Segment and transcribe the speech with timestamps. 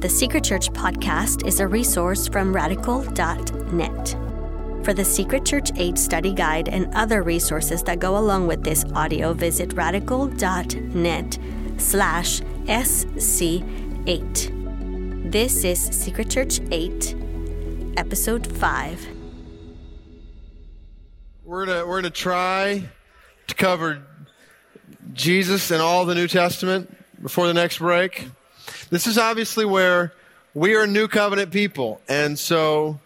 [0.00, 4.16] The Secret Church podcast is a resource from radical.net.
[4.82, 8.82] For the Secret Church 8 study guide and other resources that go along with this
[8.94, 11.38] audio, visit radical.net
[11.76, 13.50] slash SC8.
[15.30, 17.14] This is Secret Church 8,
[17.98, 19.06] Episode 5.
[21.44, 22.84] We're gonna we're gonna try
[23.48, 24.02] to cover
[25.12, 26.90] Jesus and all the New Testament
[27.20, 28.30] before the next break.
[28.90, 30.12] This is obviously where
[30.52, 32.98] we are new covenant people, and so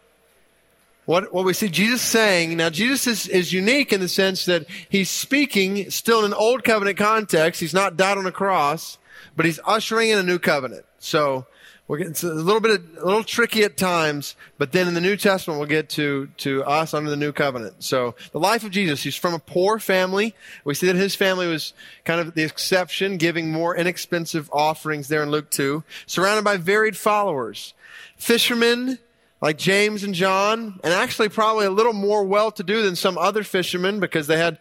[1.05, 4.65] what what we see Jesus saying now Jesus is, is unique in the sense that
[4.89, 7.61] he's speaking still in an old covenant context.
[7.61, 8.97] He's not died on a cross,
[9.37, 10.87] but he's ushering in a new covenant.
[10.99, 11.47] So
[11.87, 15.03] we're getting, it's a little bit, a little tricky at times, but then in the
[15.03, 17.85] New Testament, we'll get to, to us under the new covenant.
[17.85, 20.35] So the life of Jesus, he's from a poor family.
[20.65, 21.75] We see that his family was
[22.07, 26.97] kind of the exception, giving more inexpensive offerings there in Luke 2, surrounded by varied
[26.97, 27.75] followers.
[28.17, 28.99] Fishermen,
[29.43, 34.01] like James and John, and actually probably a little more well-to-do than some other fishermen
[34.01, 34.57] because they had,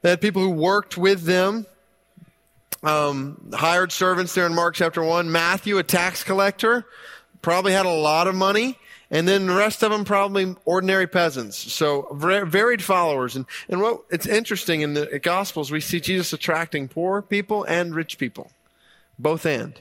[0.00, 1.66] they had people who worked with them
[2.82, 5.30] um, hired servants there in Mark chapter 1.
[5.30, 6.84] Matthew, a tax collector,
[7.40, 8.78] probably had a lot of money.
[9.10, 11.58] And then the rest of them probably ordinary peasants.
[11.58, 13.36] So varied followers.
[13.36, 17.94] And, and what it's interesting in the Gospels, we see Jesus attracting poor people and
[17.94, 18.50] rich people.
[19.18, 19.80] Both and.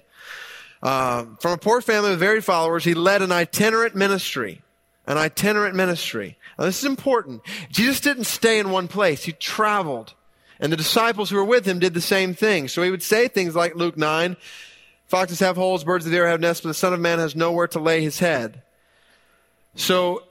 [0.83, 4.61] Uh, from a poor family with varied followers, he led an itinerant ministry.
[5.07, 6.37] An itinerant ministry.
[6.59, 7.41] Now, this is important.
[7.69, 9.23] Jesus didn't stay in one place.
[9.23, 10.13] He traveled.
[10.61, 12.67] And the disciples who were with him did the same thing.
[12.67, 14.37] So he would say things like Luke 9,
[15.07, 17.35] foxes have holes, birds of the air have nests, but the son of man has
[17.35, 18.61] nowhere to lay his head.
[19.75, 20.23] So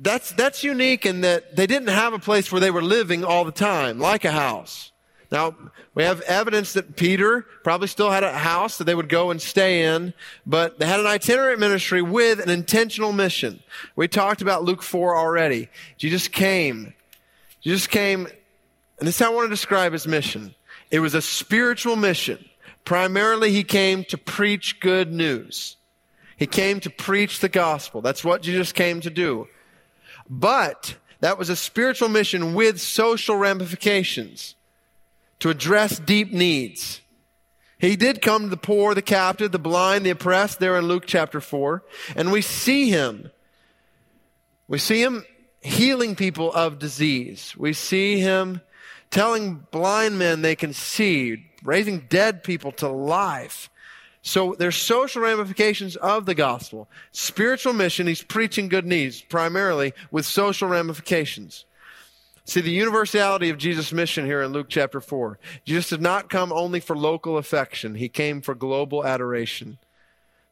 [0.00, 3.44] that's, that's unique in that they didn't have a place where they were living all
[3.44, 4.90] the time, like a house.
[5.30, 5.56] Now,
[5.94, 9.40] we have evidence that Peter probably still had a house that they would go and
[9.40, 13.62] stay in, but they had an itinerant ministry with an intentional mission.
[13.96, 15.68] We talked about Luke 4 already.
[15.96, 16.94] Jesus came.
[17.60, 18.28] Jesus came
[18.98, 20.54] and this is how I want to describe his mission.
[20.90, 22.44] It was a spiritual mission.
[22.84, 25.76] Primarily, he came to preach good news.
[26.36, 28.00] He came to preach the gospel.
[28.00, 29.48] That's what Jesus came to do.
[30.28, 34.54] But that was a spiritual mission with social ramifications
[35.40, 37.00] to address deep needs.
[37.78, 41.04] He did come to the poor, the captive, the blind, the oppressed there in Luke
[41.06, 41.82] chapter 4.
[42.14, 43.30] And we see him.
[44.68, 45.24] We see him
[45.60, 47.54] healing people of disease.
[47.56, 48.60] We see him
[49.10, 53.70] telling blind men they can see, raising dead people to life.
[54.22, 56.88] So there's social ramifications of the gospel.
[57.12, 61.64] Spiritual mission, he's preaching good news, primarily with social ramifications.
[62.44, 65.38] See, the universality of Jesus' mission here in Luke chapter 4.
[65.64, 67.96] Jesus did not come only for local affection.
[67.96, 69.78] He came for global adoration.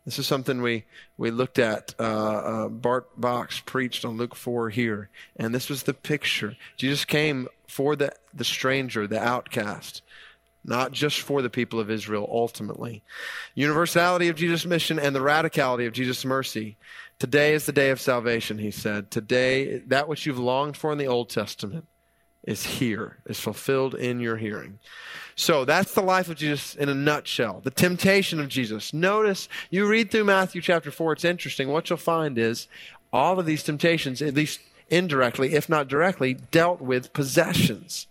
[0.05, 0.85] This is something we,
[1.17, 1.95] we looked at.
[1.99, 5.09] Uh, uh, Bart Box preached on Luke 4 here.
[5.37, 6.57] And this was the picture.
[6.77, 10.01] Jesus came for the, the stranger, the outcast,
[10.65, 13.03] not just for the people of Israel ultimately.
[13.57, 16.77] Universality of Jesus' mission and the radicality of Jesus' mercy.
[17.19, 19.11] Today is the day of salvation, he said.
[19.11, 21.89] Today, that which you've longed for in the Old Testament
[22.45, 24.79] is here, is fulfilled in your hearing.
[25.35, 27.61] So that's the life of Jesus in a nutshell.
[27.65, 28.95] The temptation of Jesus.
[28.95, 31.71] Notice, you read through Matthew chapter 4, it's interesting.
[31.71, 32.69] What you'll find is
[33.13, 34.61] all of these temptations, at least
[34.91, 38.07] indirectly, if not directly, dealt with possessions.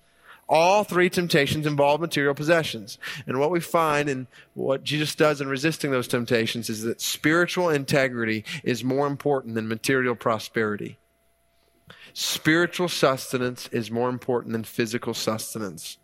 [0.50, 2.98] All three temptations involve material possessions.
[3.26, 7.70] And what we find in what Jesus does in resisting those temptations is that spiritual
[7.70, 10.98] integrity is more important than material prosperity.
[12.14, 15.98] Spiritual sustenance is more important than physical sustenance.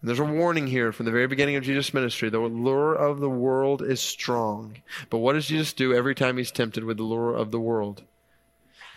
[0.00, 2.28] And there's a warning here from the very beginning of Jesus' ministry.
[2.28, 4.76] The lure of the world is strong.
[5.10, 8.02] But what does Jesus do every time he's tempted with the lure of the world?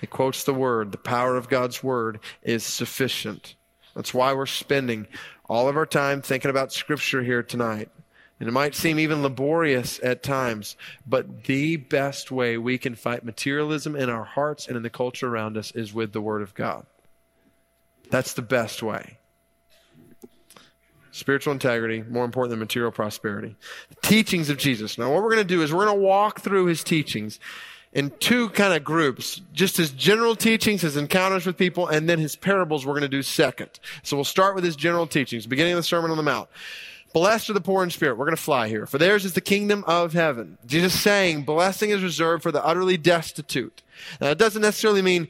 [0.05, 0.91] He quotes the word.
[0.91, 3.55] The power of God's word is sufficient.
[3.95, 5.07] That's why we're spending
[5.49, 7.89] all of our time thinking about scripture here tonight.
[8.39, 10.77] And it might seem even laborious at times,
[11.07, 15.27] but the best way we can fight materialism in our hearts and in the culture
[15.27, 16.85] around us is with the Word of God.
[18.11, 19.17] That's the best way.
[21.09, 23.55] Spiritual integrity, more important than material prosperity.
[23.89, 24.99] The teachings of Jesus.
[24.99, 27.39] Now, what we're going to do is we're going to walk through his teachings
[27.95, 29.41] in two kind of groups.
[29.53, 33.07] Just his general teachings, his encounters with people, and then his parables we're going to
[33.07, 33.79] do second.
[34.03, 36.49] So we'll start with his general teachings, beginning of the Sermon on the Mount.
[37.13, 38.17] Blessed are the poor in spirit.
[38.17, 38.85] We're going to fly here.
[38.85, 40.57] For theirs is the kingdom of heaven.
[40.65, 43.81] Jesus saying blessing is reserved for the utterly destitute.
[44.19, 45.29] Now, it doesn't necessarily mean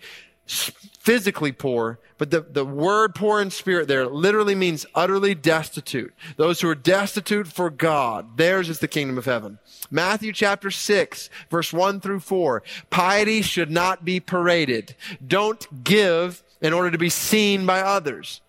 [1.06, 6.12] physically poor, but the, the word poor in spirit there literally means utterly destitute.
[6.36, 9.60] Those who are destitute for God, theirs is the kingdom of heaven.
[9.92, 12.64] Matthew chapter 6, verse 1 through 4.
[12.90, 14.96] Piety should not be paraded.
[15.26, 18.42] Don't give in order to be seen by others.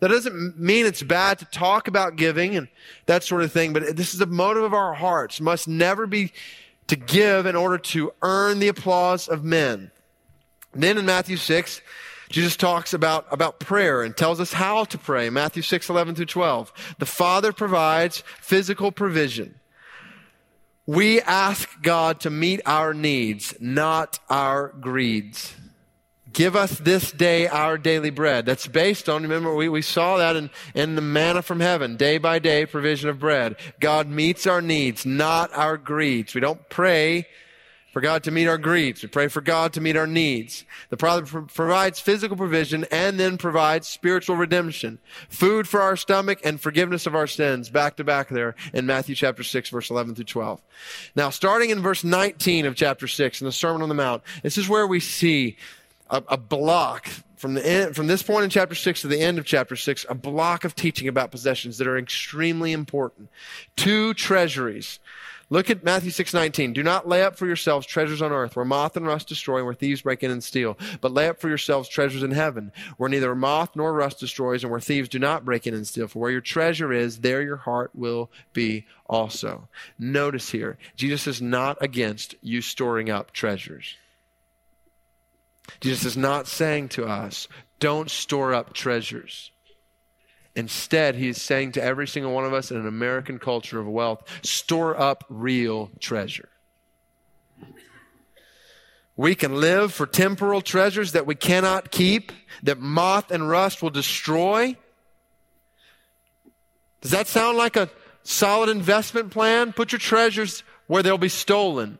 [0.00, 2.68] That doesn't mean it's bad to talk about giving and
[3.06, 5.40] that sort of thing, but this is the motive of our hearts.
[5.40, 6.32] Must never be
[6.88, 9.92] to give in order to earn the applause of men.
[10.74, 11.80] Then in Matthew 6,
[12.30, 15.28] Jesus talks about, about prayer and tells us how to pray.
[15.28, 16.72] Matthew 6, 11 through 12.
[16.98, 19.60] The Father provides physical provision.
[20.86, 25.54] We ask God to meet our needs, not our greeds.
[26.32, 28.46] Give us this day our daily bread.
[28.46, 32.16] That's based on, remember, we, we saw that in, in the manna from heaven, day
[32.16, 33.56] by day provision of bread.
[33.78, 36.34] God meets our needs, not our greeds.
[36.34, 37.26] We don't pray
[37.92, 39.02] for God to meet our greeds.
[39.02, 40.64] We pray for God to meet our needs.
[40.88, 44.98] The Father provides physical provision and then provides spiritual redemption.
[45.28, 47.68] Food for our stomach and forgiveness of our sins.
[47.68, 50.62] Back to back there in Matthew chapter 6 verse 11 through 12.
[51.14, 54.56] Now starting in verse 19 of chapter 6 in the Sermon on the Mount, this
[54.56, 55.56] is where we see
[56.08, 59.36] a, a block from the end, from this point in chapter 6 to the end
[59.36, 63.28] of chapter 6, a block of teaching about possessions that are extremely important.
[63.74, 65.00] Two treasuries
[65.52, 66.72] Look at Matthew 6:19.
[66.72, 69.66] Do not lay up for yourselves treasures on earth where moth and rust destroy and
[69.66, 73.10] where thieves break in and steal, but lay up for yourselves treasures in heaven where
[73.10, 76.08] neither moth nor rust destroys and where thieves do not break in and steal.
[76.08, 79.68] For where your treasure is, there your heart will be also.
[79.98, 83.96] Notice here, Jesus is not against you storing up treasures.
[85.82, 87.46] Jesus is not saying to us,
[87.78, 89.51] don't store up treasures.
[90.54, 93.88] Instead, he is saying to every single one of us in an American culture of
[93.88, 96.48] wealth store up real treasure.
[99.16, 102.32] We can live for temporal treasures that we cannot keep,
[102.62, 104.76] that moth and rust will destroy.
[107.00, 107.90] Does that sound like a
[108.22, 109.72] solid investment plan?
[109.72, 111.98] Put your treasures where they'll be stolen.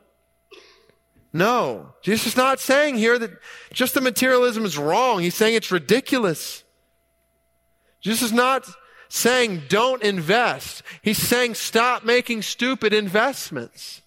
[1.31, 1.93] No.
[2.01, 3.31] Jesus is not saying here that
[3.71, 5.19] just the materialism is wrong.
[5.19, 6.62] He's saying it's ridiculous.
[8.03, 8.67] Jesus is not
[9.07, 10.83] saying don't invest.
[11.01, 14.01] He's saying stop making stupid investments.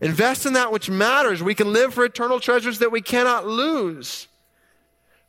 [0.00, 1.42] Invest in that which matters.
[1.42, 4.28] We can live for eternal treasures that we cannot lose.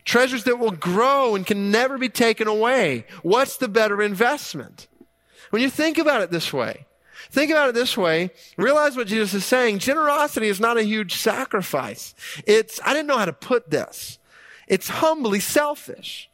[0.06, 3.06] Treasures that will grow and can never be taken away.
[3.22, 4.88] What's the better investment?
[5.50, 6.86] When you think about it this way,
[7.32, 9.80] think about it this way, realize what Jesus is saying.
[9.80, 12.16] Generosity is not a huge sacrifice.
[12.46, 14.20] It's, I didn't know how to put this.
[14.68, 16.30] It's humbly selfish.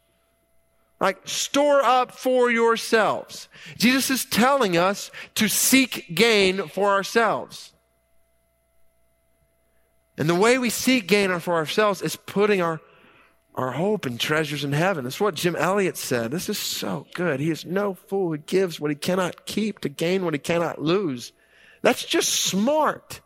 [1.02, 3.50] Like, store up for yourselves.
[3.76, 7.74] Jesus is telling us to seek gain for ourselves.
[10.16, 12.80] And the way we seek gain for ourselves is putting our,
[13.56, 15.04] our hope and treasures in heaven.
[15.04, 16.30] That's what Jim Elliot said.
[16.30, 17.40] This is so good.
[17.40, 20.80] He is no fool who gives what he cannot keep to gain what he cannot
[20.80, 21.32] lose.
[21.82, 23.22] That's just smart.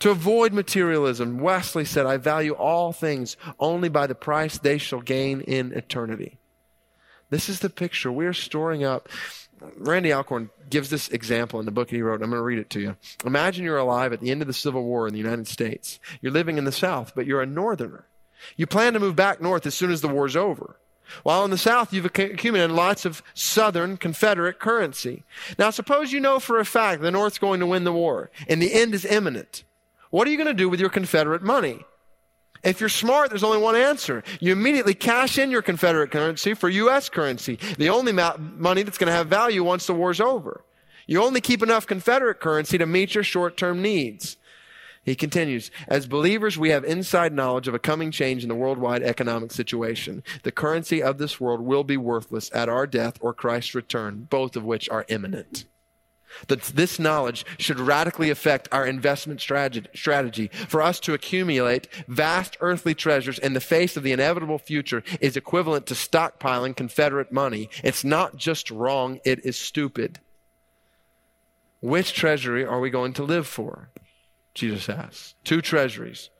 [0.00, 5.00] To avoid materialism, Wesley said, I value all things only by the price they shall
[5.00, 6.38] gain in eternity.
[7.30, 8.12] This is the picture.
[8.12, 9.08] We're storing up.
[9.78, 12.22] Randy Alcorn gives this example in the book he wrote.
[12.22, 12.96] I'm going to read it to you.
[13.24, 15.98] Imagine you're alive at the end of the Civil War in the United States.
[16.20, 18.06] You're living in the South, but you're a Northerner.
[18.56, 20.76] You plan to move back north as soon as the war's over.
[21.22, 25.22] While in the South, you've accumulated lots of Southern Confederate currency.
[25.58, 28.60] Now, suppose you know for a fact the North's going to win the war, and
[28.60, 29.64] the end is imminent.
[30.14, 31.80] What are you going to do with your Confederate money?
[32.62, 34.22] If you're smart, there's only one answer.
[34.38, 37.08] You immediately cash in your Confederate currency for U.S.
[37.08, 40.64] currency, the only ma- money that's going to have value once the war's over.
[41.08, 44.36] You only keep enough Confederate currency to meet your short-term needs.
[45.02, 49.02] He continues, as believers, we have inside knowledge of a coming change in the worldwide
[49.02, 50.22] economic situation.
[50.44, 54.54] The currency of this world will be worthless at our death or Christ's return, both
[54.54, 55.64] of which are imminent.
[56.48, 60.48] That this knowledge should radically affect our investment strategy.
[60.68, 65.36] For us to accumulate vast earthly treasures in the face of the inevitable future is
[65.36, 67.68] equivalent to stockpiling Confederate money.
[67.82, 70.20] It's not just wrong, it is stupid.
[71.80, 73.90] Which treasury are we going to live for?
[74.54, 75.34] Jesus asks.
[75.44, 76.30] Two treasuries.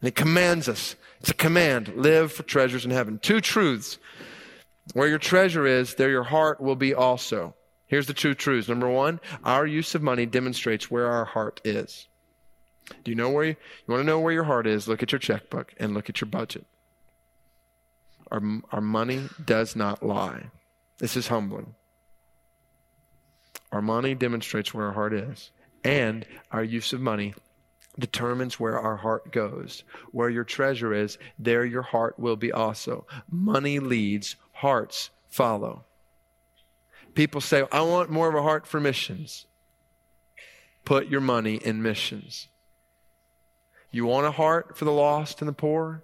[0.00, 0.94] And he commands us.
[1.18, 1.96] It's a command.
[1.96, 3.18] Live for treasures in heaven.
[3.18, 3.98] Two truths.
[4.92, 7.55] Where your treasure is, there your heart will be also.
[7.86, 8.68] Here's the two truths.
[8.68, 12.08] Number one, our use of money demonstrates where our heart is.
[13.04, 13.50] Do you know where you,
[13.86, 14.88] you want to know where your heart is?
[14.88, 16.66] Look at your checkbook and look at your budget.
[18.30, 20.50] Our, our money does not lie.
[20.98, 21.74] This is humbling.
[23.72, 25.50] Our money demonstrates where our heart is,
[25.84, 27.34] and our use of money
[27.98, 29.84] determines where our heart goes.
[30.12, 33.06] Where your treasure is, there your heart will be also.
[33.30, 35.84] Money leads, hearts follow.
[37.16, 39.46] People say, I want more of a heart for missions.
[40.84, 42.48] Put your money in missions.
[43.90, 46.02] You want a heart for the lost and the poor?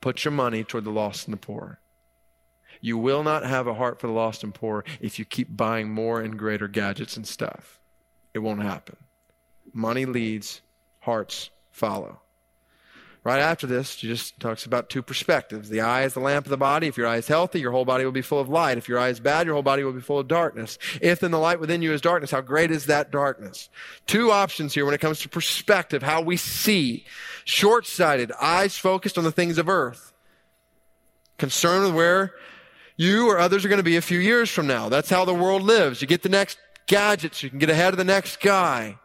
[0.00, 1.80] Put your money toward the lost and the poor.
[2.80, 5.90] You will not have a heart for the lost and poor if you keep buying
[5.90, 7.80] more and greater gadgets and stuff.
[8.32, 8.96] It won't happen.
[9.72, 10.62] Money leads,
[11.00, 12.20] hearts follow.
[13.22, 15.68] Right after this, she just talks about two perspectives.
[15.68, 16.86] The eye is the lamp of the body.
[16.86, 18.78] If your eye is healthy, your whole body will be full of light.
[18.78, 20.78] If your eye is bad, your whole body will be full of darkness.
[21.02, 23.68] If then the light within you is darkness, how great is that darkness?
[24.06, 27.04] Two options here when it comes to perspective, how we see.
[27.44, 30.14] Short-sighted, eyes focused on the things of earth.
[31.36, 32.32] Concerned with where
[32.96, 34.88] you or others are going to be a few years from now.
[34.88, 36.00] That's how the world lives.
[36.00, 38.96] You get the next gadgets, you can get ahead of the next guy.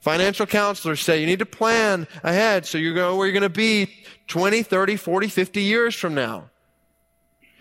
[0.00, 3.48] Financial counselors say you need to plan ahead so you know where you're going to
[3.50, 3.92] be
[4.28, 6.50] 20, 30, 40, 50 years from now.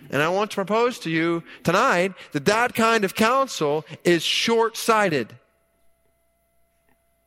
[0.10, 4.78] And I want to propose to you tonight that that kind of counsel is short
[4.78, 5.36] sighted.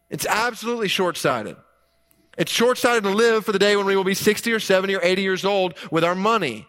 [0.08, 1.56] It's absolutely short sighted.
[2.38, 4.94] It's short sighted to live for the day when we will be 60 or 70
[4.94, 6.66] or 80 years old with our money.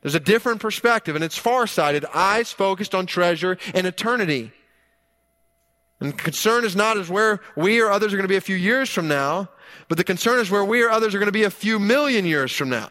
[0.00, 4.52] There's a different perspective, and it's far sighted, eyes focused on treasure and eternity.
[6.02, 8.56] And concern is not as where we or others are going to be a few
[8.56, 9.48] years from now,
[9.88, 12.24] but the concern is where we or others are going to be a few million
[12.24, 12.90] years from now.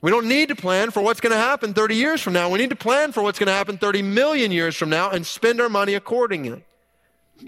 [0.00, 2.50] We don't need to plan for what's going to happen 30 years from now.
[2.50, 5.24] We need to plan for what's going to happen 30 million years from now and
[5.24, 6.64] spend our money accordingly.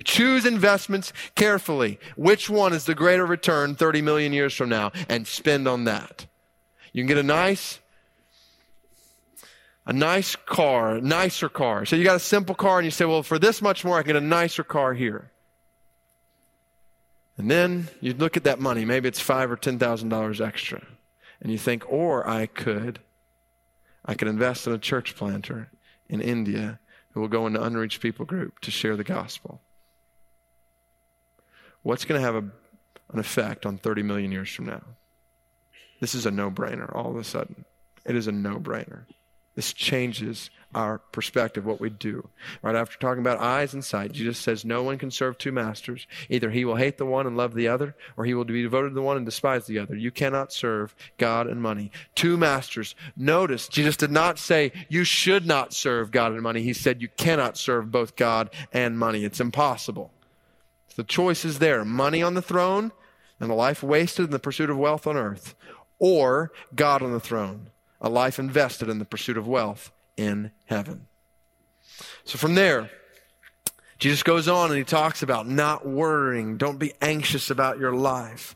[0.04, 1.98] Choose investments carefully.
[2.16, 4.92] Which one is the greater return 30 million years from now?
[5.08, 6.26] And spend on that.
[6.92, 7.80] You can get a nice
[9.88, 11.86] a nice car, a nicer car.
[11.86, 14.02] So you got a simple car and you say, well, for this much more, I
[14.02, 15.30] can get a nicer car here.
[17.38, 20.86] And then you look at that money, maybe it's five or ten thousand dollars extra.
[21.40, 22.98] And you think, or I could,
[24.04, 25.70] I could invest in a church planter
[26.08, 26.78] in India
[27.12, 29.62] who will go into unreached people group to share the gospel.
[31.82, 32.44] What's going to have a,
[33.12, 34.82] an effect on 30 million years from now?
[36.00, 37.64] This is a no brainer all of a sudden.
[38.04, 39.04] It is a no brainer.
[39.58, 42.28] This changes our perspective, what we do.
[42.62, 46.06] Right after talking about eyes and sight, Jesus says, No one can serve two masters.
[46.28, 48.90] Either he will hate the one and love the other, or he will be devoted
[48.90, 49.96] to the one and despise the other.
[49.96, 51.90] You cannot serve God and money.
[52.14, 52.94] Two masters.
[53.16, 56.62] Notice, Jesus did not say, You should not serve God and money.
[56.62, 59.24] He said, You cannot serve both God and money.
[59.24, 60.12] It's impossible.
[60.94, 62.92] The choice is there money on the throne
[63.40, 65.56] and a life wasted in the pursuit of wealth on earth,
[65.98, 71.06] or God on the throne a life invested in the pursuit of wealth in heaven.
[72.24, 72.90] So from there,
[73.98, 76.56] Jesus goes on and he talks about not worrying.
[76.56, 78.54] Don't be anxious about your life.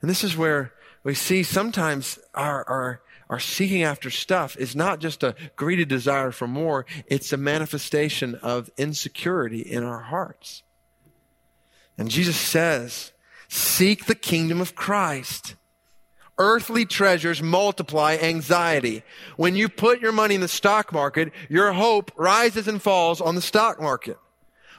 [0.00, 5.00] And this is where we see sometimes our, our, our seeking after stuff is not
[5.00, 10.62] just a greedy desire for more, it's a manifestation of insecurity in our hearts.
[11.98, 13.12] And Jesus says,
[13.48, 15.56] seek the kingdom of Christ
[16.38, 19.02] Earthly treasures multiply anxiety.
[19.36, 23.34] When you put your money in the stock market, your hope rises and falls on
[23.34, 24.18] the stock market.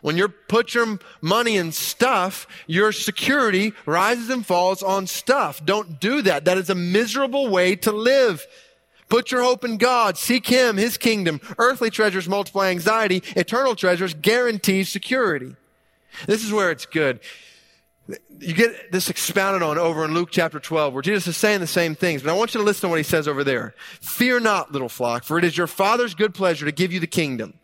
[0.02, 5.66] When you put your money in stuff, your security rises and falls on stuff.
[5.66, 6.46] Don't do that.
[6.46, 8.46] That is a miserable way to live.
[9.10, 10.16] Put your hope in God.
[10.16, 11.42] Seek Him, His kingdom.
[11.58, 13.24] Earthly treasures multiply anxiety.
[13.36, 15.56] Eternal treasures guarantee security.
[16.28, 17.20] This is where it's good
[18.40, 21.68] you get this expounded on over in Luke chapter 12, where Jesus is saying the
[21.68, 23.76] same things, but I want you to listen to what he says over there.
[24.02, 27.08] Fear not, little flock, for it is your Father's good pleasure to give you the
[27.08, 27.56] kingdom.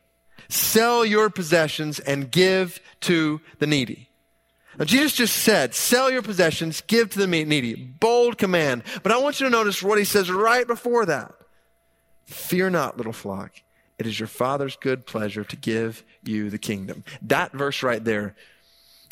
[0.49, 4.09] Sell your possessions and give to the needy.
[4.77, 7.75] Now, Jesus just said, sell your possessions, give to the needy.
[7.75, 8.83] Bold command.
[9.03, 11.31] But I want you to notice what he says right before that.
[12.25, 13.53] Fear not, little flock.
[13.99, 17.03] It is your Father's good pleasure to give you the kingdom.
[17.21, 18.35] That verse right there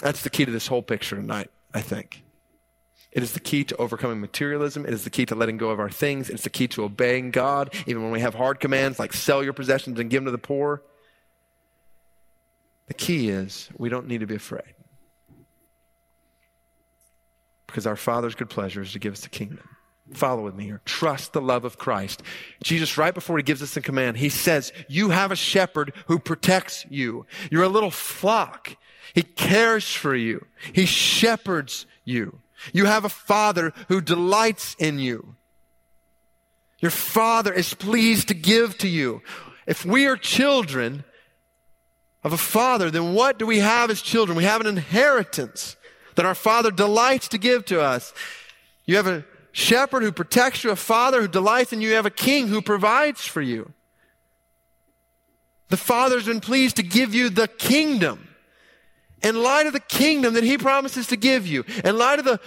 [0.01, 2.23] that's the key to this whole picture tonight, I think.
[3.11, 4.85] It is the key to overcoming materialism.
[4.85, 6.29] It is the key to letting go of our things.
[6.29, 9.53] It's the key to obeying God, even when we have hard commands like sell your
[9.53, 10.81] possessions and give them to the poor.
[12.87, 14.73] The key is we don't need to be afraid.
[17.67, 19.67] Because our Father's good pleasure is to give us the kingdom.
[20.13, 20.81] Follow with me here.
[20.83, 22.21] Trust the love of Christ.
[22.63, 26.19] Jesus, right before he gives us the command, he says, You have a shepherd who
[26.19, 27.25] protects you.
[27.49, 28.75] You're a little flock.
[29.13, 30.45] He cares for you.
[30.73, 32.39] He shepherds you.
[32.73, 35.35] You have a father who delights in you.
[36.79, 39.21] Your father is pleased to give to you.
[39.67, 41.03] If we are children,
[42.23, 44.37] of a father, then what do we have as children?
[44.37, 45.75] We have an inheritance
[46.15, 48.13] that our father delights to give to us.
[48.85, 52.05] You have a shepherd who protects you, a father who delights in you, you have
[52.05, 53.71] a king who provides for you.
[55.69, 58.27] The father's been pleased to give you the kingdom.
[59.21, 62.39] In light of the kingdom that he promises to give you, in light of the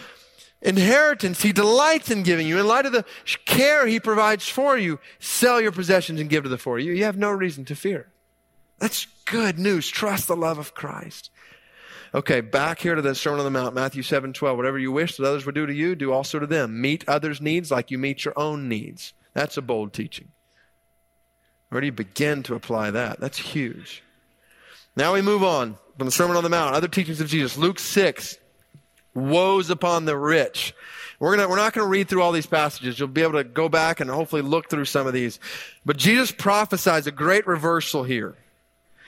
[0.60, 3.04] inheritance he delights in giving you, in light of the
[3.44, 6.78] care he provides for you, sell your possessions and give to the poor.
[6.78, 8.08] You, you have no reason to fear.
[8.78, 9.88] That's good news.
[9.88, 11.30] Trust the love of Christ.
[12.14, 14.56] Okay, back here to the Sermon on the Mount, Matthew 7 12.
[14.56, 16.80] Whatever you wish that others would do to you, do also to them.
[16.80, 19.14] Meet others' needs like you meet your own needs.
[19.32, 20.28] That's a bold teaching.
[21.70, 23.18] Where do you begin to apply that?
[23.18, 24.04] That's huge.
[24.94, 27.56] Now we move on from the Sermon on the Mount, other teachings of Jesus.
[27.56, 28.38] Luke 6,
[29.14, 30.74] woes upon the rich.
[31.20, 32.98] We're, gonna, we're not going to read through all these passages.
[32.98, 35.38] You'll be able to go back and hopefully look through some of these.
[35.86, 38.34] But Jesus prophesies a great reversal here.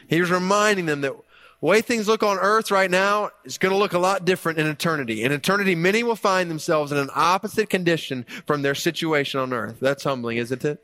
[0.09, 1.12] He was reminding them that
[1.61, 4.59] the way things look on earth right now is going to look a lot different
[4.59, 5.25] in eternity.
[5.25, 9.78] In eternity, many will find themselves in an opposite condition from their situation on earth.
[9.81, 10.83] That's humbling, isn't it?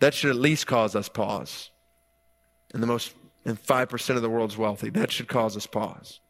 [0.00, 1.70] That should at least cause us pause.
[2.72, 6.20] And the most, and 5% of the world's wealthy, that should cause us pause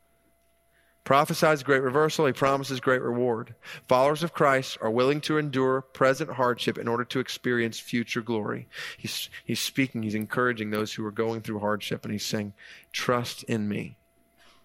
[1.05, 2.27] prophesies great reversal.
[2.27, 3.55] He promises great reward.
[3.89, 8.69] Followers of Christ are willing to endure present hardship in order to experience future glory.
[8.97, 12.53] He's, he's speaking, he's encouraging those who are going through hardship, and he's saying,
[12.93, 13.97] Trust in me.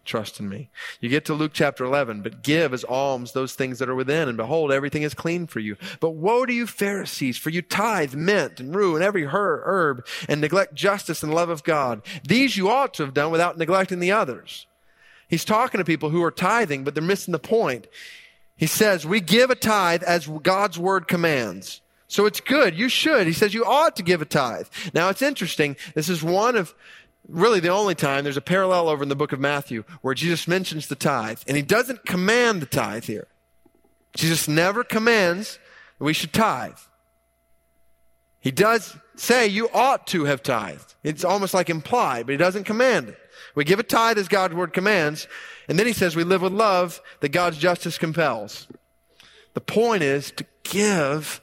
[0.05, 0.69] Trust in me.
[1.01, 4.27] You get to Luke chapter 11, but give as alms those things that are within,
[4.27, 5.77] and behold, everything is clean for you.
[5.99, 10.39] But woe to you, Pharisees, for you tithe mint and rue and every herb, and
[10.39, 12.03] neglect justice and love of God.
[12.23, 14.67] These you ought to have done without neglecting the others.
[15.27, 17.87] He's talking to people who are tithing, but they're missing the point.
[18.55, 21.81] He says, We give a tithe as God's word commands.
[22.07, 22.77] So it's good.
[22.77, 23.25] You should.
[23.25, 24.67] He says you ought to give a tithe.
[24.93, 25.75] Now it's interesting.
[25.95, 26.75] This is one of
[27.27, 30.47] really the only time there's a parallel over in the book of Matthew where Jesus
[30.47, 31.39] mentions the tithe.
[31.47, 33.27] And he doesn't command the tithe here.
[34.15, 35.59] Jesus never commands
[35.97, 36.77] that we should tithe.
[38.39, 40.93] He does say you ought to have tithed.
[41.03, 43.17] It's almost like implied, but he doesn't command it.
[43.55, 45.27] We give a tithe as God's word commands,
[45.67, 48.67] and then he says we live with love that God's justice compels.
[49.53, 51.41] The point is to give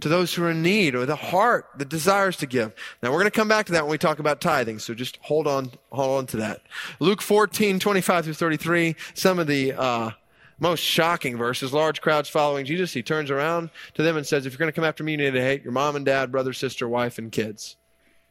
[0.00, 2.74] to those who are in need or the heart that desires to give.
[3.02, 5.18] Now we're going to come back to that when we talk about tithing, so just
[5.22, 6.62] hold on, hold on to that.
[6.98, 10.10] Luke 14, 25 through 33, some of the, uh,
[10.58, 11.72] most shocking verses.
[11.72, 12.92] Large crowds following Jesus.
[12.92, 15.18] He turns around to them and says, If you're going to come after me, you
[15.18, 17.76] need to hate your mom and dad, brother, sister, wife, and kids.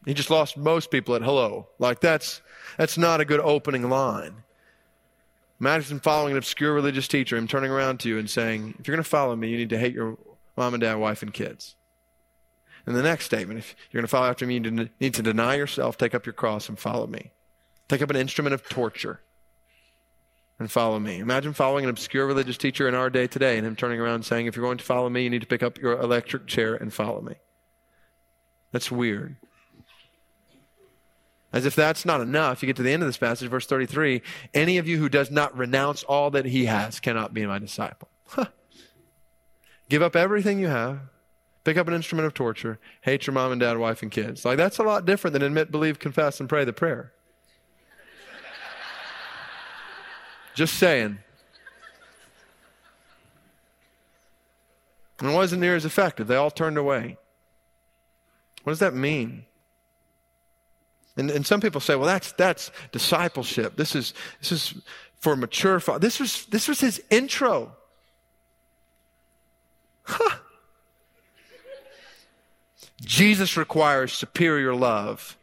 [0.06, 1.68] He just lost most people at hello.
[1.80, 2.42] Like that's
[2.78, 4.44] that's not a good opening line.
[5.60, 8.96] Imagine following an obscure religious teacher, him turning around to you and saying, If you're
[8.96, 10.18] going to follow me, you need to hate your
[10.56, 11.76] mom and dad, wife, and kids.
[12.86, 15.56] And the next statement, if you're going to follow after me, you need to deny
[15.56, 17.32] yourself, take up your cross, and follow me.
[17.88, 19.22] Take up an instrument of torture
[20.60, 21.20] and follow me.
[21.20, 24.48] Imagine following an obscure religious teacher in our day today and him turning around saying,
[24.48, 26.94] If you're going to follow me, you need to pick up your electric chair and
[26.94, 27.36] follow me.
[28.72, 29.36] That's weird.
[31.54, 34.24] As if that's not enough, you get to the end of this passage, verse 33
[34.54, 38.10] any of you who does not renounce all that he has cannot be my disciple.
[38.26, 38.46] Huh.
[39.94, 41.02] Give up everything you have,
[41.64, 44.44] pick up an instrument of torture, hate your mom and dad, wife, and kids.
[44.44, 47.14] Like, that's a lot different than admit, believe, confess, and pray the prayer.
[50.56, 51.20] Just saying.
[55.20, 56.26] And it wasn't near as effective.
[56.26, 57.18] They all turned away.
[58.64, 59.46] What does that mean?
[61.18, 63.76] And, and some people say, well, that's, that's discipleship.
[63.76, 64.74] This is, this is
[65.20, 65.80] for mature.
[66.00, 67.76] This was, this was his intro.
[73.02, 75.38] Jesus requires superior love.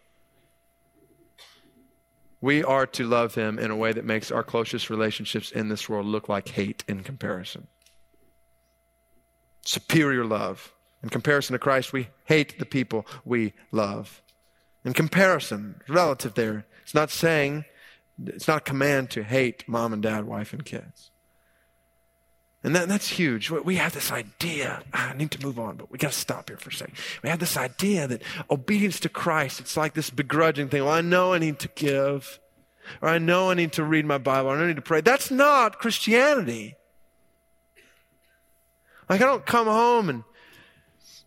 [2.41, 5.89] We are to love him in a way that makes our closest relationships in this
[5.89, 7.67] world look like hate in comparison.
[9.63, 10.73] Superior love.
[11.03, 14.23] In comparison to Christ, we hate the people we love.
[14.85, 16.67] In comparison, relative there.
[16.83, 17.67] It's not saying,
[18.25, 21.11] it's not a command to hate mom and dad, wife and kids.
[22.63, 23.51] And that, that's huge.
[23.51, 24.83] We have this idea.
[24.93, 26.95] Ah, I need to move on, but we got to stop here for a second.
[27.23, 30.85] We have this idea that obedience to Christ, it's like this begrudging thing.
[30.85, 32.39] Well, I know I need to give,
[33.01, 35.01] or I know I need to read my Bible, or I need to pray.
[35.01, 36.77] That's not Christianity.
[39.09, 40.25] Like, I don't come home and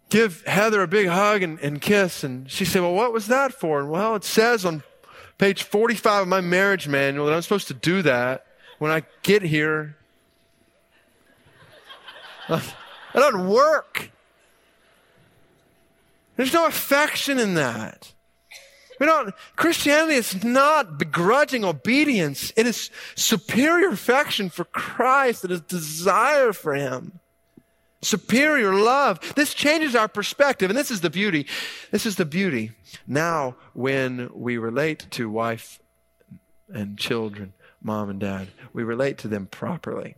[0.09, 2.23] give Heather a big hug and, and kiss.
[2.23, 3.79] And she said, Well, what was that for?
[3.79, 4.83] And well, it says on
[5.39, 8.45] page 45 of my marriage manual that I'm supposed to do that
[8.77, 9.97] when I get here.
[13.13, 14.09] That doesn't work.
[16.35, 18.11] There's no affection in that.
[18.99, 22.51] We don't, Christianity is not begrudging obedience.
[22.55, 25.45] It is superior affection for Christ.
[25.45, 27.19] It is desire for Him.
[28.01, 29.19] Superior love.
[29.35, 30.69] This changes our perspective.
[30.69, 31.47] And this is the beauty.
[31.91, 32.71] This is the beauty.
[33.07, 35.79] Now, when we relate to wife
[36.73, 40.15] and children, mom and dad, we relate to them properly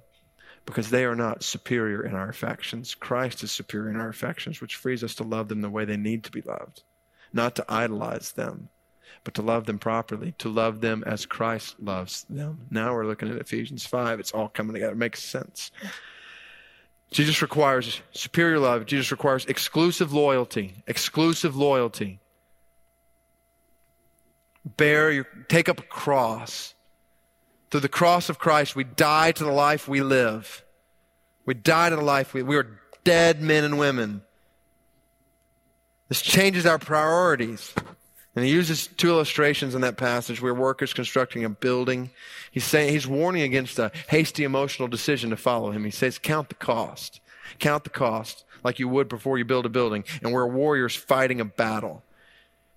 [0.66, 2.96] because they are not superior in our affections.
[2.96, 5.98] Christ is superior in our affections, which frees us to love them the way they
[5.98, 6.84] need to be loved,
[7.34, 8.70] not to idolize them,
[9.24, 12.68] but to love them properly, to love them as Christ loves them.
[12.70, 14.20] Now we're looking at Ephesians 5.
[14.20, 14.94] It's all coming together.
[14.94, 15.72] It makes sense.
[17.12, 18.86] Jesus requires superior love.
[18.86, 20.84] Jesus requires exclusive loyalty.
[20.88, 22.20] Exclusive loyalty.
[24.78, 26.75] Bear your, take up a cross.
[27.76, 30.64] Through the cross of Christ, we die to the life we live.
[31.46, 34.22] We die to the life we, we are dead men and women.
[36.08, 37.74] This changes our priorities.
[38.34, 42.12] And he uses two illustrations in that passage where workers constructing a building.
[42.50, 45.84] He's saying he's warning against a hasty emotional decision to follow him.
[45.84, 47.20] He says, count the cost.
[47.60, 50.06] Count the cost like you would before you build a building.
[50.24, 52.05] And we're warriors fighting a battle.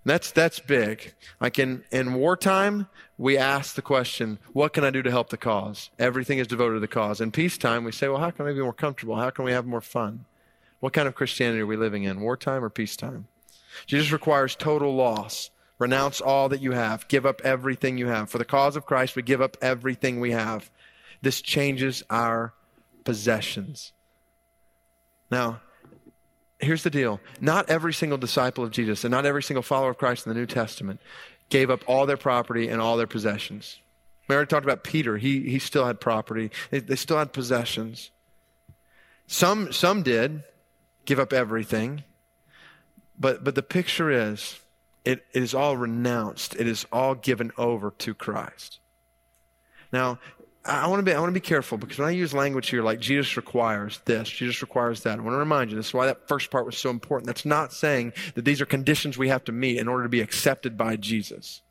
[0.04, 1.14] That's that's big.
[1.40, 5.36] Like in, in wartime, we ask the question, what can I do to help the
[5.36, 5.90] cause?
[5.98, 7.20] Everything is devoted to the cause.
[7.20, 9.16] In peacetime, we say, well, how can I be more comfortable?
[9.16, 10.24] How can we have more fun?
[10.80, 12.20] What kind of Christianity are we living in?
[12.20, 13.26] Wartime or peacetime?
[13.86, 15.50] Jesus requires total loss.
[15.78, 17.06] Renounce all that you have.
[17.08, 18.30] Give up everything you have.
[18.30, 20.70] For the cause of Christ, we give up everything we have.
[21.22, 22.52] This changes our
[23.04, 23.92] possessions.
[25.30, 25.60] Now,
[26.58, 29.98] here's the deal not every single disciple of Jesus and not every single follower of
[29.98, 31.00] Christ in the New Testament
[31.48, 33.78] gave up all their property and all their possessions.
[34.28, 35.16] We already talked about Peter.
[35.16, 38.10] He, he still had property, they, they still had possessions.
[39.26, 40.42] Some, some did
[41.04, 42.04] give up everything.
[43.18, 44.60] But, but the picture is
[45.04, 48.78] it, it is all renounced, it is all given over to Christ.
[49.92, 50.18] Now,
[50.64, 52.82] I want to be I want to be careful because when I use language here
[52.82, 55.18] like Jesus requires this, Jesus requires that.
[55.18, 57.26] I want to remind you this is why that first part was so important.
[57.26, 60.20] That's not saying that these are conditions we have to meet in order to be
[60.20, 61.62] accepted by Jesus.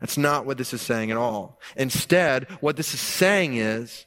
[0.00, 1.60] That's not what this is saying at all.
[1.76, 4.06] Instead, what this is saying is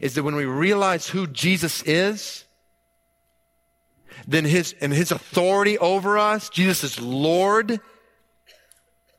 [0.00, 2.44] is that when we realize who Jesus is,
[4.26, 7.80] then his and his authority over us, Jesus is Lord.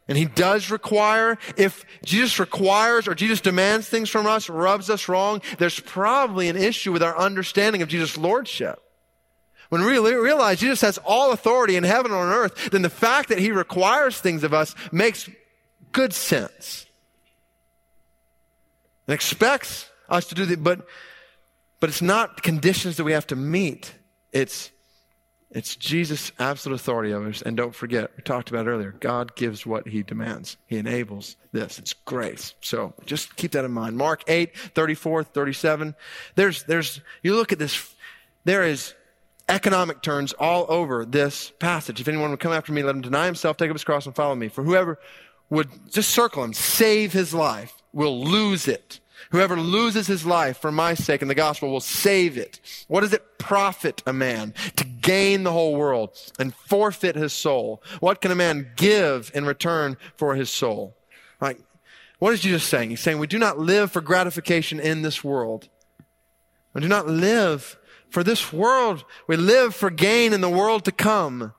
[0.07, 5.09] And he does require, if Jesus requires or Jesus demands things from us, rubs us
[5.09, 8.79] wrong, there's probably an issue with our understanding of Jesus' lordship.
[9.69, 13.29] When we realize Jesus has all authority in heaven and on earth, then the fact
[13.29, 15.27] that he requires things of us makes
[15.91, 16.85] good sense.
[19.07, 20.85] And expects us to do that, but,
[21.79, 23.93] but it's not conditions that we have to meet.
[24.31, 24.69] It's
[25.55, 27.41] it's Jesus' absolute authority over us.
[27.41, 30.57] And don't forget, we talked about earlier, God gives what he demands.
[30.67, 31.79] He enables this.
[31.79, 32.53] It's grace.
[32.59, 33.95] So just keep that in mind.
[33.95, 35.95] Mark 8, 34, 37.
[36.35, 37.95] There's, there's, you look at this,
[38.43, 38.95] there is
[39.47, 42.01] economic turns all over this passage.
[42.01, 44.13] If anyone would come after me, let him deny himself, take up his cross, and
[44.13, 44.49] follow me.
[44.49, 44.99] For whoever
[45.49, 48.99] would just circle him, save his life, will lose it.
[49.31, 52.59] Whoever loses his life for my sake and the gospel will save it.
[52.87, 57.81] What does it profit a man to gain the whole world and forfeit his soul?
[57.99, 60.95] What can a man give in return for his soul?
[61.41, 61.59] Like,
[62.19, 62.89] what is Jesus saying?
[62.89, 65.69] He's saying we do not live for gratification in this world.
[66.73, 67.77] We do not live
[68.09, 69.05] for this world.
[69.27, 71.53] We live for gain in the world to come.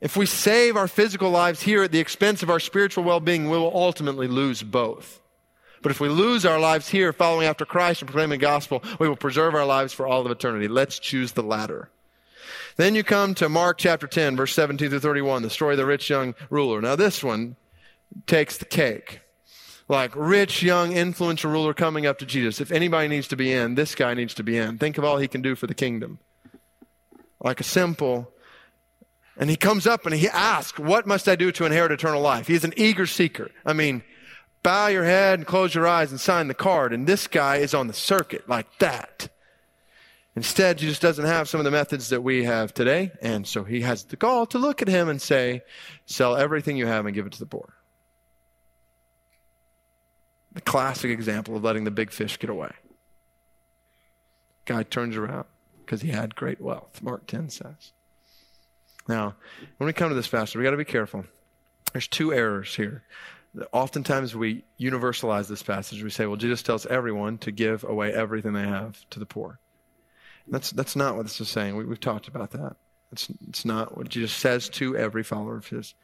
[0.00, 3.56] If we save our physical lives here at the expense of our spiritual well-being, we
[3.56, 5.20] will ultimately lose both.
[5.84, 9.06] But if we lose our lives here following after Christ and proclaiming the gospel, we
[9.06, 10.66] will preserve our lives for all of eternity.
[10.66, 11.90] Let's choose the latter.
[12.76, 15.84] Then you come to Mark chapter 10, verse 17 through 31, the story of the
[15.84, 16.80] rich young ruler.
[16.80, 17.56] Now, this one
[18.26, 19.20] takes the cake.
[19.86, 22.62] Like rich, young, influential ruler coming up to Jesus.
[22.62, 24.78] If anybody needs to be in, this guy needs to be in.
[24.78, 26.18] Think of all he can do for the kingdom.
[27.40, 28.32] Like a simple
[29.36, 32.46] and he comes up and he asks, What must I do to inherit eternal life?
[32.46, 33.50] He's an eager seeker.
[33.66, 34.02] I mean,
[34.64, 36.92] bow your head and close your eyes and sign the card.
[36.92, 39.28] And this guy is on the circuit like that.
[40.34, 43.12] Instead, Jesus doesn't have some of the methods that we have today.
[43.22, 45.62] And so he has the gall to look at him and say,
[46.06, 47.74] Sell everything you have and give it to the poor.
[50.54, 52.72] The classic example of letting the big fish get away.
[54.64, 55.44] Guy turns around
[55.84, 57.92] because he had great wealth, Mark 10 says.
[59.06, 59.34] Now,
[59.76, 61.26] when we come to this passage, we got to be careful.
[61.92, 63.02] There's two errors here
[63.72, 66.02] oftentimes we universalize this passage.
[66.02, 69.58] We say, well, Jesus tells everyone to give away everything they have to the poor.
[70.46, 71.76] That's, that's not what this is saying.
[71.76, 72.76] We, have talked about that.
[73.12, 75.94] It's, it's not what Jesus says to every follower of his.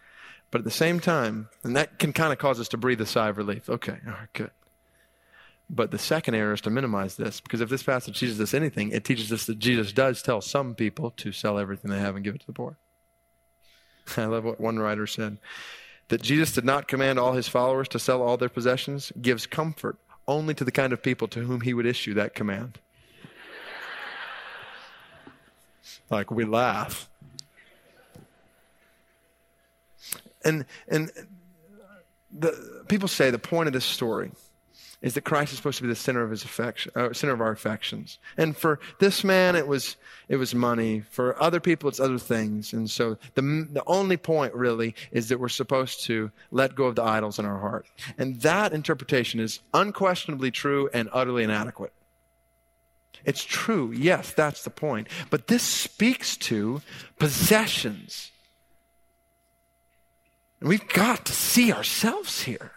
[0.50, 3.06] But at the same time, and that can kind of cause us to breathe a
[3.06, 3.68] sigh of relief.
[3.68, 4.50] Okay, all right, good.
[5.68, 8.90] But the second error is to minimize this, because if this passage teaches us anything,
[8.90, 12.24] it teaches us that Jesus does tell some people to sell everything they have and
[12.24, 12.76] give it to the poor.
[14.16, 15.38] I love what one writer said
[16.10, 19.96] that Jesus did not command all his followers to sell all their possessions gives comfort
[20.26, 22.78] only to the kind of people to whom he would issue that command.
[26.10, 27.08] like we laugh.
[30.44, 31.10] And and
[32.32, 34.32] the people say the point of this story
[35.02, 37.40] is that Christ is supposed to be the center of his affection, uh, center of
[37.40, 38.18] our affections.
[38.36, 39.96] And for this man, it was
[40.28, 41.00] it was money.
[41.00, 42.72] For other people, it's other things.
[42.72, 46.96] And so the the only point really is that we're supposed to let go of
[46.96, 47.86] the idols in our heart.
[48.18, 51.92] And that interpretation is unquestionably true and utterly inadequate.
[53.24, 55.08] It's true, yes, that's the point.
[55.28, 56.80] But this speaks to
[57.18, 58.30] possessions.
[60.60, 62.72] And we've got to see ourselves here.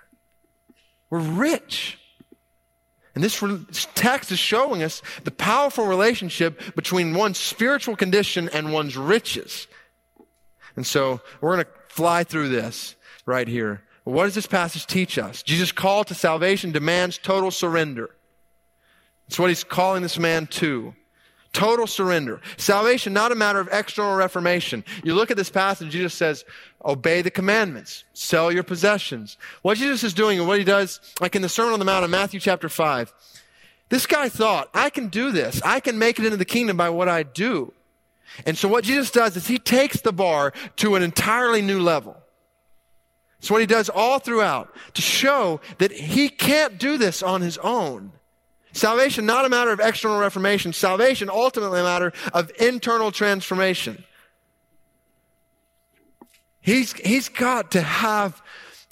[1.09, 1.97] We're rich.
[3.15, 3.39] And this
[3.93, 9.67] text is showing us the powerful relationship between one's spiritual condition and one's riches.
[10.75, 12.95] And so we're going to fly through this
[13.25, 13.83] right here.
[14.03, 15.43] What does this passage teach us?
[15.43, 18.09] Jesus' call to salvation demands total surrender.
[19.27, 20.95] That's what he's calling this man to.
[21.53, 22.41] Total surrender.
[22.57, 24.83] Salvation, not a matter of external reformation.
[25.03, 26.43] You look at this passage, Jesus says,
[26.83, 29.37] obey the commandments, sell your possessions.
[29.61, 32.03] What Jesus is doing and what he does, like in the Sermon on the Mount
[32.03, 33.13] in Matthew chapter 5,
[33.89, 35.61] this guy thought, I can do this.
[35.61, 37.71] I can make it into the kingdom by what I do.
[38.47, 42.17] And so what Jesus does is he takes the bar to an entirely new level.
[43.37, 47.59] It's what he does all throughout to show that he can't do this on his
[47.59, 48.13] own.
[48.73, 50.73] Salvation, not a matter of external reformation.
[50.73, 54.03] Salvation, ultimately a matter of internal transformation.
[56.59, 58.41] He's, he's got to have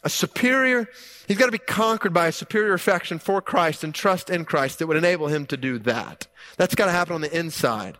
[0.03, 0.87] a superior,
[1.27, 4.79] he's got to be conquered by a superior affection for Christ and trust in Christ
[4.79, 6.27] that would enable him to do that.
[6.57, 7.97] That's got to happen on the inside.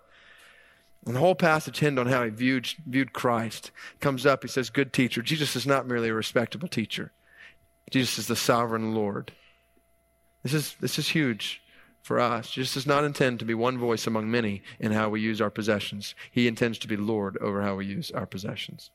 [1.05, 3.71] And the whole passage hinged on how he viewed, viewed Christ.
[3.99, 5.23] Comes up, he says, Good teacher.
[5.23, 7.11] Jesus is not merely a respectable teacher,
[7.89, 9.31] Jesus is the sovereign Lord.
[10.43, 11.61] This is, this is huge
[12.01, 12.51] for us.
[12.51, 15.49] Jesus does not intend to be one voice among many in how we use our
[15.49, 16.15] possessions.
[16.31, 18.89] He intends to be Lord over how we use our possessions.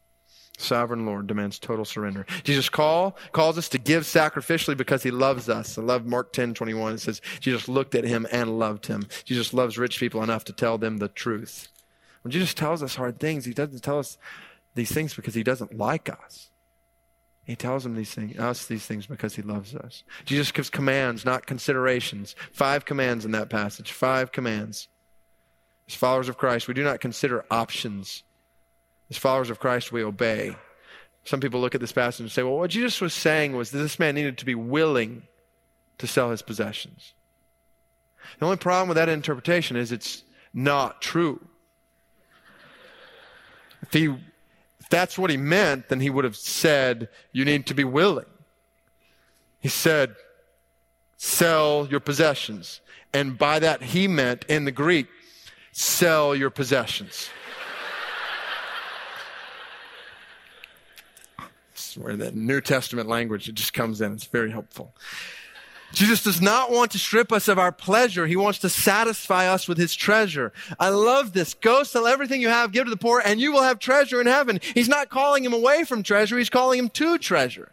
[0.58, 2.24] Sovereign Lord demands total surrender.
[2.42, 5.76] Jesus call calls us to give sacrificially because he loves us.
[5.76, 6.94] I love Mark 10, 21.
[6.94, 9.06] It says, Jesus looked at him and loved him.
[9.24, 11.68] Jesus loves rich people enough to tell them the truth.
[12.22, 14.16] When Jesus tells us hard things, he doesn't tell us
[14.74, 16.50] these things because he doesn't like us.
[17.46, 20.02] He tells them these things, us these things because he loves us.
[20.24, 22.34] Jesus gives commands, not considerations.
[22.52, 23.92] Five commands in that passage.
[23.92, 24.88] Five commands.
[25.86, 28.24] As followers of Christ, we do not consider options.
[29.10, 30.56] As followers of Christ, we obey.
[31.22, 33.78] Some people look at this passage and say, well, what Jesus was saying was that
[33.78, 35.22] this man needed to be willing
[35.98, 37.14] to sell his possessions.
[38.40, 41.40] The only problem with that interpretation is it's not true.
[43.82, 44.16] If he
[44.86, 48.26] if that's what he meant, then he would have said, You need to be willing.
[49.58, 50.14] He said,
[51.16, 52.80] Sell your possessions.
[53.12, 55.08] And by that, he meant in the Greek,
[55.72, 57.28] sell your possessions.
[61.96, 64.12] Where the New Testament language it just comes in.
[64.12, 64.94] It's very helpful.
[65.92, 68.26] Jesus does not want to strip us of our pleasure.
[68.26, 70.52] He wants to satisfy us with his treasure.
[70.78, 71.54] I love this.
[71.54, 74.26] Go sell everything you have, give to the poor, and you will have treasure in
[74.26, 74.60] heaven.
[74.74, 76.36] He's not calling him away from treasure.
[76.36, 77.72] He's calling him to treasure.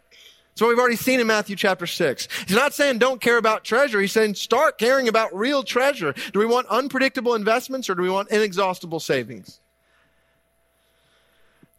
[0.54, 2.28] That's what we've already seen in Matthew chapter 6.
[2.46, 4.00] He's not saying don't care about treasure.
[4.00, 6.14] He's saying start caring about real treasure.
[6.32, 9.60] Do we want unpredictable investments or do we want inexhaustible savings?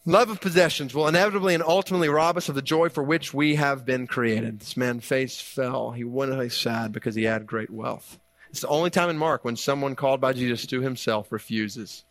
[0.08, 3.56] Love of possessions will inevitably and ultimately rob us of the joy for which we
[3.56, 4.60] have been created.
[4.60, 5.92] This man's face fell.
[5.92, 8.20] He went away sad because he had great wealth.
[8.52, 12.04] It's the only time in Mark when someone called by Jesus to himself refuses.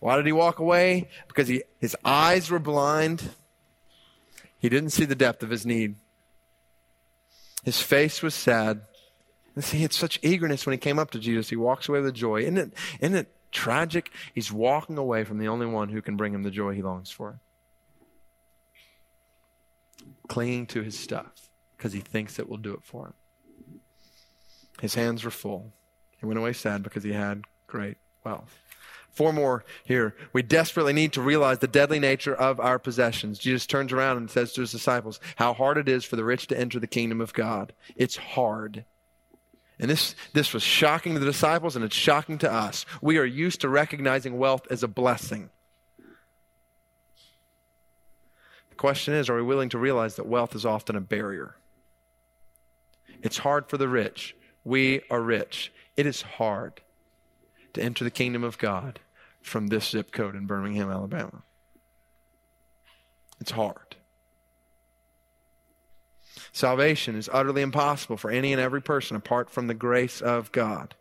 [0.00, 1.08] Why did he walk away?
[1.26, 3.30] Because he, his eyes were blind.
[4.58, 5.96] He didn't see the depth of his need.
[7.64, 8.82] His face was sad.
[9.54, 11.48] And see, He had such eagerness when he came up to Jesus.
[11.48, 12.42] He walks away with joy.
[12.42, 14.10] Isn't it, isn't it tragic.
[14.34, 17.10] He's walking away from the only one who can bring him the joy he longs
[17.10, 17.40] for.
[20.28, 23.14] Clinging to his stuff because he thinks it will do it for him.
[24.80, 25.72] His hands were full.
[26.18, 28.58] He went away sad because he had great wealth.
[29.10, 30.16] Four more here.
[30.32, 33.38] We desperately need to realize the deadly nature of our possessions.
[33.38, 36.48] Jesus turns around and says to his disciples, How hard it is for the rich
[36.48, 37.72] to enter the kingdom of God.
[37.94, 38.84] It's hard.
[39.78, 42.86] And this, this was shocking to the disciples and it's shocking to us.
[43.02, 45.50] We are used to recognizing wealth as a blessing.
[48.70, 51.56] The question is are we willing to realize that wealth is often a barrier?
[53.22, 54.36] It's hard for the rich.
[54.64, 55.72] We are rich.
[55.96, 56.80] It is hard
[57.72, 59.00] to enter the kingdom of God
[59.42, 61.42] from this zip code in Birmingham, Alabama.
[63.40, 63.93] It's hard.
[66.54, 70.94] Salvation is utterly impossible for any and every person apart from the grace of God.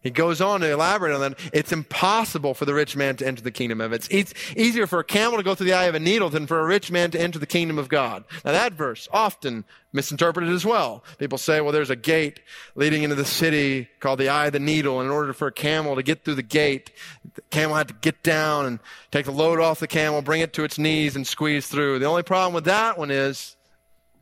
[0.00, 1.38] He goes on to elaborate on that.
[1.52, 4.06] It's impossible for the rich man to enter the kingdom of it.
[4.12, 6.60] It's easier for a camel to go through the eye of a needle than for
[6.60, 8.22] a rich man to enter the kingdom of God.
[8.44, 11.02] Now that verse, often misinterpreted as well.
[11.18, 12.38] People say, well, there's a gate
[12.76, 15.00] leading into the city called the eye of the needle.
[15.00, 16.92] And in order for a camel to get through the gate,
[17.34, 18.78] the camel had to get down and
[19.10, 21.98] take the load off the camel, bring it to its knees and squeeze through.
[21.98, 23.56] The only problem with that one is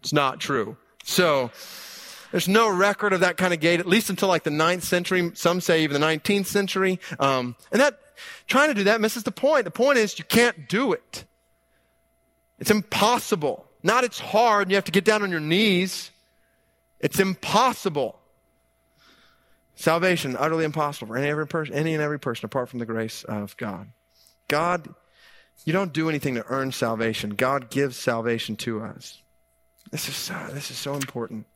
[0.00, 0.76] it's not true.
[1.04, 1.50] So,
[2.30, 5.32] there's no record of that kind of gate, at least until like the 9th century.
[5.34, 7.00] Some say even the 19th century.
[7.18, 7.98] Um, and that,
[8.46, 9.64] trying to do that misses the point.
[9.64, 11.24] The point is you can't do it.
[12.58, 13.66] It's impossible.
[13.82, 14.70] Not it's hard.
[14.70, 16.10] You have to get down on your knees.
[17.00, 18.18] It's impossible.
[19.74, 23.24] Salvation, utterly impossible for any, every person, any and every person apart from the grace
[23.24, 23.88] of God.
[24.46, 24.94] God,
[25.64, 27.30] you don't do anything to earn salvation.
[27.30, 29.22] God gives salvation to us.
[29.90, 31.46] This is so, this is so important.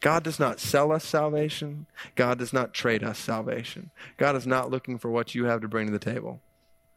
[0.00, 1.86] God does not sell us salvation.
[2.14, 3.90] God does not trade us salvation.
[4.16, 6.40] God is not looking for what you have to bring to the table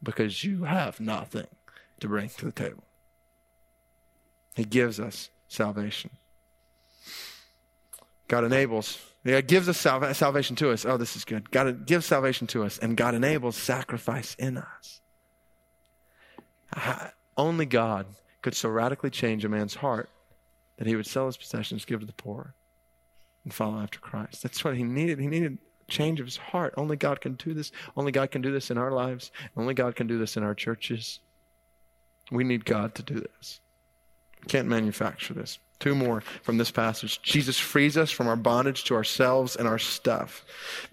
[0.02, 1.48] because you have nothing
[2.00, 2.84] to bring to the table.
[4.56, 6.12] He gives us salvation.
[8.28, 10.86] God enables, God gives us salva- salvation to us.
[10.86, 11.52] Oh, this is good.
[11.52, 15.02] God gives salvation to us, and God enables sacrifice in us.
[17.38, 18.06] Only God
[18.42, 20.10] could so radically change a man's heart
[20.82, 22.56] that he would sell his possessions, give to the poor,
[23.44, 24.42] and follow after Christ.
[24.42, 25.20] That's what he needed.
[25.20, 26.74] He needed change of his heart.
[26.76, 27.72] Only God can do this.
[27.96, 29.32] Only God can do this in our lives.
[29.56, 31.20] Only God can do this in our churches.
[32.32, 33.60] We need God to do this.
[34.48, 35.60] Can't manufacture this.
[35.78, 37.22] Two more from this passage.
[37.22, 40.44] Jesus frees us from our bondage to ourselves and our stuff.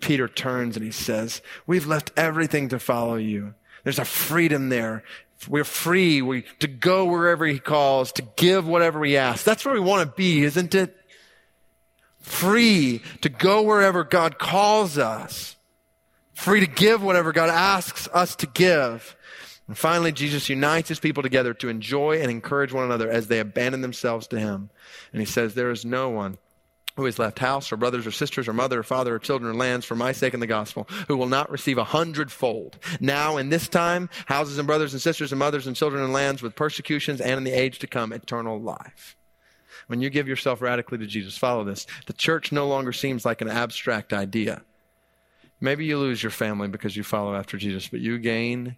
[0.02, 3.54] Peter turns and he says, We've left everything to follow you.
[3.84, 5.02] There's a freedom there.
[5.46, 9.44] We're free we, to go wherever he calls, to give whatever he asks.
[9.44, 10.98] That's where we want to be, isn't it?
[12.28, 15.56] free to go wherever God calls us,
[16.34, 19.16] free to give whatever God asks us to give.
[19.66, 23.38] And finally, Jesus unites his people together to enjoy and encourage one another as they
[23.38, 24.70] abandon themselves to him.
[25.12, 26.38] And he says, There is no one
[27.02, 29.54] who has left house or brothers or sisters or mother or father or children or
[29.54, 33.48] lands for my sake and the gospel who will not receive a hundredfold now in
[33.48, 37.20] this time houses and brothers and sisters and mothers and children and lands with persecutions
[37.20, 39.16] and in the age to come eternal life
[39.88, 41.86] when you give yourself radically to Jesus, follow this.
[42.06, 44.62] The church no longer seems like an abstract idea.
[45.60, 48.76] Maybe you lose your family because you follow after Jesus, but you gain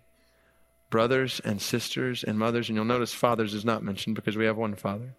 [0.88, 4.56] brothers and sisters and mothers, and you'll notice fathers is not mentioned because we have
[4.56, 5.14] one father.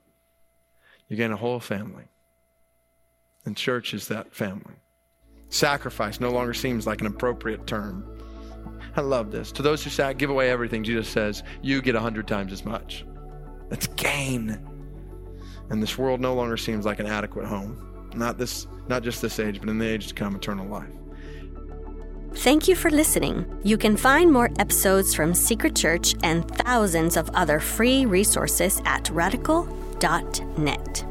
[1.08, 2.06] You gain a whole family.
[3.45, 4.75] And church is that family.
[5.49, 8.06] Sacrifice no longer seems like an appropriate term.
[8.95, 9.51] I love this.
[9.54, 12.65] To those who say, give away everything, Jesus says, you get a hundred times as
[12.65, 13.06] much.
[13.69, 14.71] That's gain
[15.71, 18.10] and this world no longer seems like an adequate home.
[18.13, 20.89] Not this not just this age, but in the age to come, eternal life.
[22.36, 23.45] Thank you for listening.
[23.63, 29.10] You can find more episodes from Secret Church and thousands of other free resources at
[29.10, 31.11] radical.net.